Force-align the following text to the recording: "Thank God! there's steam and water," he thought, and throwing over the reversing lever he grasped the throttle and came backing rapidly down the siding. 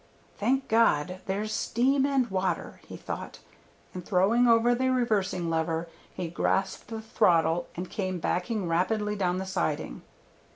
"Thank 0.35 0.67
God! 0.67 1.19
there's 1.27 1.53
steam 1.53 2.07
and 2.07 2.25
water," 2.31 2.81
he 2.87 2.97
thought, 2.97 3.37
and 3.93 4.03
throwing 4.03 4.47
over 4.47 4.73
the 4.73 4.89
reversing 4.89 5.47
lever 5.47 5.87
he 6.15 6.27
grasped 6.27 6.87
the 6.87 7.03
throttle 7.03 7.67
and 7.75 7.87
came 7.87 8.17
backing 8.19 8.67
rapidly 8.67 9.15
down 9.15 9.37
the 9.37 9.45
siding. 9.45 10.01